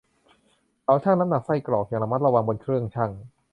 [0.83, 3.11] เขาชั่งน้ำหนักไส้กรอกอย่างระมัดระวังบนเครื่องชั่ง